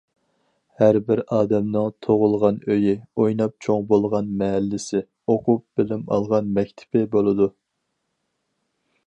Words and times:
ھەربىر 0.81 1.19
ئادەمنىڭ 1.35 1.89
تۇغۇلغان 2.05 2.57
ئۆيى، 2.75 2.95
ئويناپ 3.25 3.55
چوڭ 3.67 3.85
بولغان 3.93 4.33
مەھەللىسى، 4.41 5.03
ئوقۇپ 5.35 5.63
بىلىم 5.83 6.03
ئالغان 6.17 6.51
مەكتىپى 6.59 7.07
بولىدۇ. 7.15 7.51